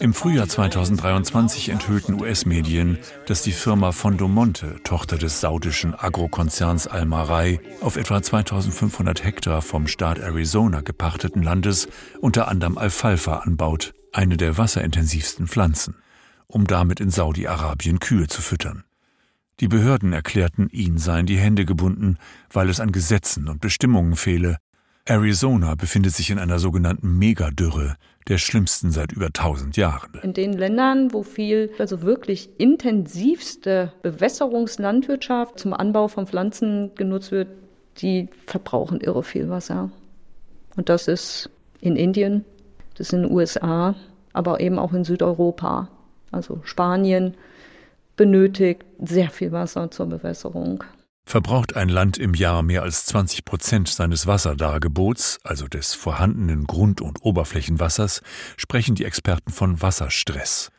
[0.00, 7.96] Im Frühjahr 2023 enthüllten US-Medien, dass die Firma Fondomonte, Tochter des saudischen Agrokonzerns Almarai, auf
[7.96, 11.88] etwa 2500 Hektar vom Staat Arizona gepachteten Landes
[12.20, 15.96] unter anderem Alfalfa anbaut, eine der wasserintensivsten Pflanzen,
[16.46, 18.84] um damit in Saudi-Arabien Kühe zu füttern.
[19.60, 22.16] Die Behörden erklärten, ihnen seien die Hände gebunden,
[22.52, 24.58] weil es an Gesetzen und Bestimmungen fehle.
[25.04, 27.96] Arizona befindet sich in einer sogenannten Megadürre,
[28.28, 30.12] der schlimmsten seit über 1000 Jahren.
[30.22, 37.48] In den Ländern, wo viel, also wirklich intensivste Bewässerungslandwirtschaft zum Anbau von Pflanzen genutzt wird,
[37.98, 39.90] die verbrauchen irre viel Wasser.
[40.76, 42.44] Und das ist in Indien,
[42.96, 43.94] Das sind USA,
[44.32, 45.88] aber eben auch in Südeuropa.
[46.30, 47.34] Also Spanien
[48.18, 50.84] benötigt sehr viel Wasser zur Bewässerung.
[51.24, 57.00] Verbraucht ein Land im Jahr mehr als 20 Prozent seines Wasserdargebots, also des vorhandenen Grund-
[57.00, 58.22] und Oberflächenwassers,
[58.56, 60.70] sprechen die Experten von Wasserstress,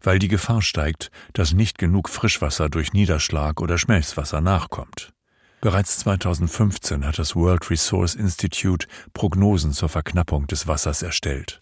[0.00, 5.12] weil die Gefahr steigt, dass nicht genug Frischwasser durch Niederschlag oder Schmelzwasser nachkommt.
[5.60, 11.61] Bereits 2015 hat das World Resource Institute Prognosen zur Verknappung des Wassers erstellt.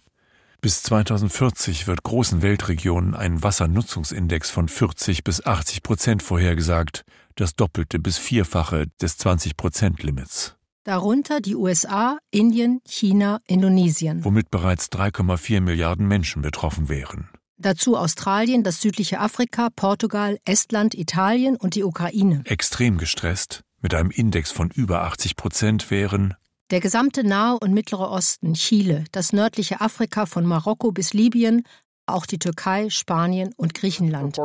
[0.63, 7.99] Bis 2040 wird großen Weltregionen ein Wassernutzungsindex von 40 bis 80 Prozent vorhergesagt, das Doppelte
[7.99, 10.57] bis Vierfache des 20-Prozent-Limits.
[10.85, 14.23] Darunter die USA, Indien, China, Indonesien.
[14.23, 17.31] Womit bereits 3,4 Milliarden Menschen betroffen wären.
[17.57, 22.43] Dazu Australien, das südliche Afrika, Portugal, Estland, Italien und die Ukraine.
[22.45, 26.35] Extrem gestresst, mit einem Index von über 80 Prozent wären
[26.71, 31.65] der gesamte Nahe und Mittlere Osten, Chile, das nördliche Afrika von Marokko bis Libyen,
[32.07, 34.37] auch die Türkei, Spanien und Griechenland.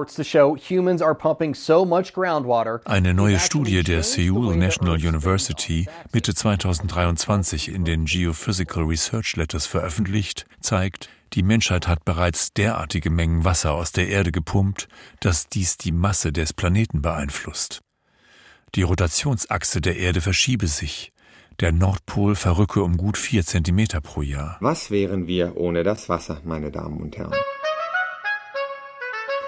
[2.85, 10.45] Eine neue Studie der Seoul National University Mitte 2023 in den Geophysical Research Letters veröffentlicht,
[10.61, 14.87] zeigt, die Menschheit hat bereits derartige Mengen Wasser aus der Erde gepumpt,
[15.19, 17.81] dass dies die Masse des Planeten beeinflusst.
[18.75, 21.13] Die Rotationsachse der Erde verschiebe sich.
[21.61, 24.57] Der Nordpol verrücke um gut vier Zentimeter pro Jahr.
[24.59, 27.33] Was wären wir ohne das Wasser, meine Damen und Herren?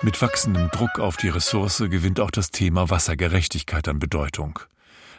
[0.01, 4.59] Mit wachsendem Druck auf die Ressource gewinnt auch das Thema Wassergerechtigkeit an Bedeutung.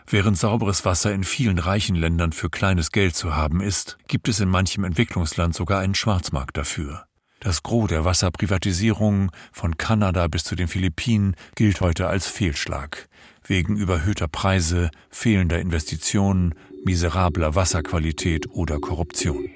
[0.07, 4.40] Während sauberes Wasser in vielen reichen Ländern für kleines Geld zu haben ist, gibt es
[4.40, 7.05] in manchem Entwicklungsland sogar einen Schwarzmarkt dafür.
[7.40, 13.09] Das Gros der Wasserprivatisierungen von Kanada bis zu den Philippinen gilt heute als Fehlschlag,
[13.46, 19.49] wegen überhöhter Preise, fehlender Investitionen, miserabler Wasserqualität oder Korruption.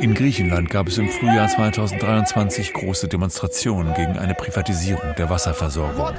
[0.00, 6.10] In Griechenland gab es im Frühjahr 2023 große Demonstrationen gegen eine Privatisierung der Wasserversorgung.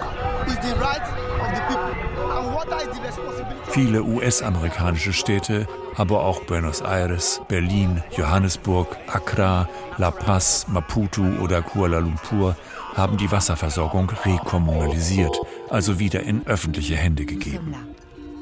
[3.69, 11.99] Viele US-amerikanische Städte, aber auch Buenos Aires, Berlin, Johannesburg, Accra, La Paz, Maputo oder Kuala
[11.99, 12.55] Lumpur
[12.95, 15.37] haben die Wasserversorgung rekommunalisiert,
[15.69, 17.75] also wieder in öffentliche Hände gegeben.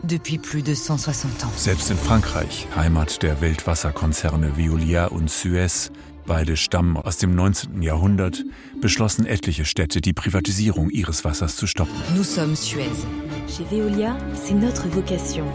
[0.06, 5.92] Selbst in Frankreich, Heimat der Weltwasserkonzerne Veolia und Suez,
[6.26, 7.82] beide stammen aus dem 19.
[7.82, 8.44] Jahrhundert,
[8.82, 11.96] beschlossen etliche Städte, die Privatisierung ihres Wassers zu stoppen.
[12.18, 13.08] Nous sommes Suez.
[13.48, 15.46] Chez Veolia, c'est notre vocation.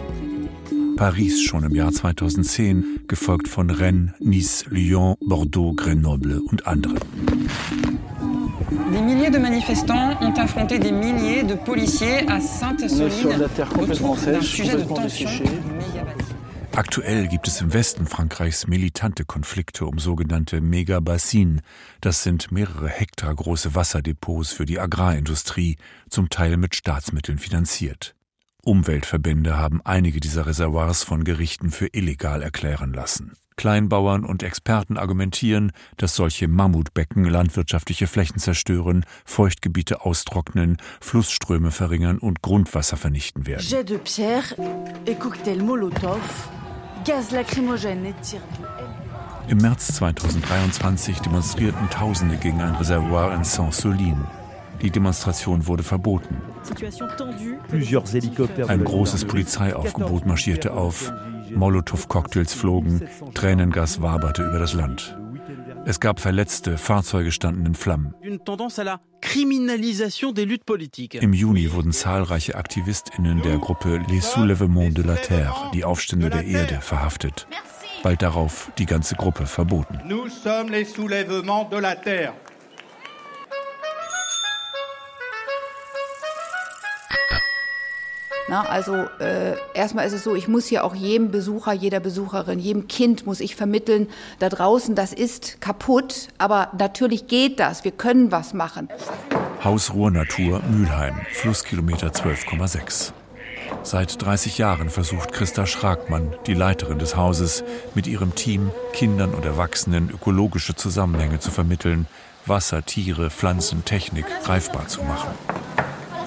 [0.99, 6.99] Paris schon im Jahr 2010, gefolgt von Rennes, Nice, Lyon, Bordeaux, Grenoble und anderen.
[8.91, 13.47] Des milliers de manifestants ont affronté des milliers de policiers à Sainte-Soline
[13.79, 15.29] autour d'un sujet de tension.
[16.75, 21.61] Aktuell gibt es im Westen Frankreichs militante Konflikte um sogenannte Megabassinen.
[22.01, 25.77] Das sind mehrere Hektar große Wasserdepots für die Agrarindustrie,
[26.09, 28.15] zum Teil mit Staatsmitteln finanziert.
[28.63, 33.33] Umweltverbände haben einige dieser Reservoirs von Gerichten für illegal erklären lassen.
[33.59, 42.41] Kleinbauern und Experten argumentieren, dass solche Mammutbecken landwirtschaftliche Flächen zerstören, Feuchtgebiete austrocknen, Flussströme verringern und
[42.41, 43.65] Grundwasser vernichten werden.
[43.67, 44.55] Jet de pierre
[45.05, 46.49] et cocktail Molotov,
[47.05, 48.41] gaz lacrymogène et tir
[49.49, 54.38] Im März 2023 demonstrierten Tausende gegen ein Reservoir in Saint-Soline.
[54.81, 56.37] Die Demonstration wurde verboten.
[58.67, 61.11] Ein großes Polizeiaufgebot marschierte auf,
[61.53, 63.01] Molotow-Cocktails flogen,
[63.33, 65.17] Tränengas waberte über das Land.
[65.85, 68.13] Es gab Verletzte, Fahrzeuge standen in Flammen.
[71.21, 76.45] Im Juni wurden zahlreiche AktivistInnen der Gruppe Les Soulèvements de la Terre, die Aufstände der
[76.45, 77.47] Erde, verhaftet.
[78.03, 79.99] Bald darauf die ganze Gruppe verboten.
[80.07, 82.33] Nous sommes les Soulèvements de la Terre.
[88.49, 92.57] Na, also äh, erstmal ist es so, ich muss hier auch jedem Besucher, jeder Besucherin,
[92.57, 94.07] jedem Kind muss ich vermitteln,
[94.39, 98.89] da draußen, das ist kaputt, aber natürlich geht das, wir können was machen.
[99.63, 103.11] Haus Ruhr Natur Mülheim, Flusskilometer 12,6.
[103.83, 109.45] Seit 30 Jahren versucht Christa Schragmann, die Leiterin des Hauses, mit ihrem Team Kindern und
[109.45, 112.07] Erwachsenen ökologische Zusammenhänge zu vermitteln,
[112.47, 115.29] Wasser, Tiere, Pflanzen, Technik greifbar zu machen.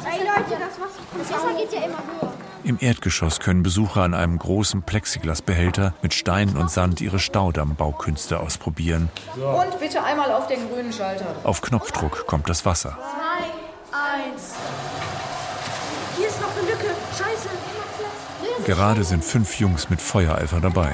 [0.05, 1.02] Hey Leute, das Wasser, das Wasser geht ja immer höher.
[2.65, 9.11] Im Erdgeschoss können Besucher an einem großen Plexiglasbehälter mit Steinen und Sand ihre Staudammbaukünste ausprobieren.
[9.37, 11.27] Und bitte einmal auf den grünen Schalter.
[11.43, 12.97] Auf Knopfdruck kommt das Wasser.
[12.99, 14.55] Zwei, eins.
[16.17, 16.95] Hier ist noch eine Lücke.
[17.19, 17.49] Scheiße.
[18.65, 20.93] Gerade sind fünf Jungs mit Feuereifer dabei.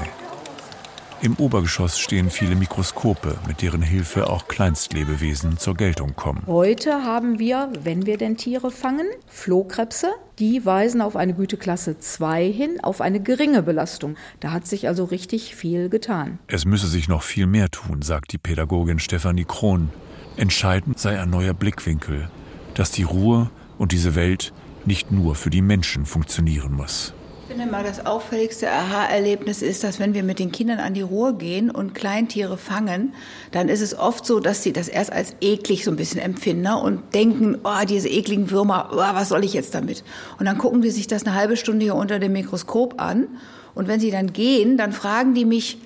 [1.21, 6.43] Im Obergeschoss stehen viele Mikroskope, mit deren Hilfe auch Kleinstlebewesen zur Geltung kommen.
[6.47, 10.11] Heute haben wir, wenn wir denn Tiere fangen, Flohkrebse.
[10.39, 14.15] Die weisen auf eine Güteklasse 2 hin, auf eine geringe Belastung.
[14.39, 16.39] Da hat sich also richtig viel getan.
[16.47, 19.89] Es müsse sich noch viel mehr tun, sagt die Pädagogin Stefanie Krohn.
[20.37, 22.29] Entscheidend sei ein neuer Blickwinkel,
[22.75, 24.53] dass die Ruhe und diese Welt
[24.85, 27.13] nicht nur für die Menschen funktionieren muss.
[27.49, 31.01] Ich finde mal, das auffälligste Aha-Erlebnis ist, dass wenn wir mit den Kindern an die
[31.01, 33.15] Ruhr gehen und Kleintiere fangen,
[33.51, 36.61] dann ist es oft so, dass sie das erst als eklig so ein bisschen empfinden
[36.61, 36.77] ne?
[36.77, 40.03] und denken, oh, diese ekligen Würmer, oh, was soll ich jetzt damit?
[40.37, 43.27] Und dann gucken die sich das eine halbe Stunde hier unter dem Mikroskop an.
[43.73, 45.79] Und wenn sie dann gehen, dann fragen die mich,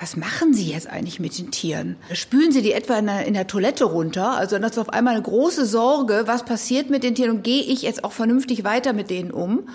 [0.00, 1.96] was machen Sie jetzt eigentlich mit den Tieren?
[2.12, 4.36] Spülen Sie die etwa in der, in der, Toilette runter?
[4.36, 7.62] Also das ist auf einmal eine große Sorge, was passiert mit den Tieren und gehe
[7.62, 9.68] ich jetzt auch vernünftig weiter mit denen um?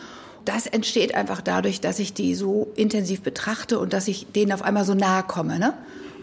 [0.45, 4.61] Das entsteht einfach dadurch, dass ich die so intensiv betrachte und dass ich denen auf
[4.61, 5.59] einmal so nahe komme.
[5.59, 5.73] Ne?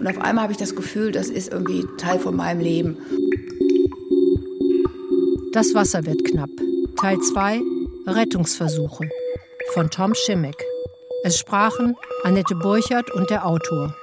[0.00, 2.96] Und auf einmal habe ich das Gefühl, das ist irgendwie Teil von meinem Leben.
[5.52, 6.50] Das Wasser wird knapp.
[7.00, 7.60] Teil 2
[8.06, 9.08] Rettungsversuche
[9.74, 10.56] von Tom Schimmick.
[11.24, 13.94] Es sprachen Annette Burchert und der Autor.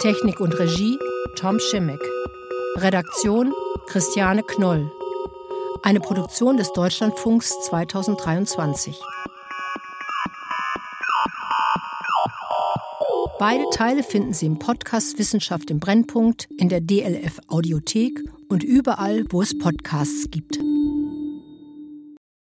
[0.00, 0.98] Technik und Regie
[1.36, 2.00] Tom Schimmick.
[2.76, 3.52] Redaktion
[3.86, 4.90] Christiane Knoll.
[5.82, 9.00] Eine Produktion des Deutschlandfunks 2023.
[13.38, 19.26] Beide Teile finden Sie im Podcast Wissenschaft im Brennpunkt, in der DLF Audiothek und überall,
[19.30, 20.58] wo es Podcasts gibt.